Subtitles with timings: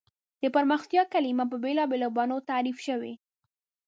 [0.41, 3.13] د پرمختیا کلیمه په بېلابېلو بڼو تعریف شوې.